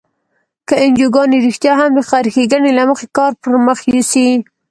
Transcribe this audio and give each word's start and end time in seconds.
که 0.67 0.73
انجوګانې 0.85 1.37
رښتیا 1.47 1.73
هم 1.77 1.91
د 1.95 1.99
خیر 2.09 2.25
ښیګڼې 2.33 2.71
له 2.79 2.83
مخې 2.89 3.07
کار 3.17 3.31
پر 3.41 3.53
مخ 3.65 3.79
یوسي. 3.91 4.27